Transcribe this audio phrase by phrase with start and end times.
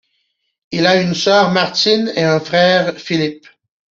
[0.71, 3.45] Il a une sœur, Martine, et un frère, Philippe.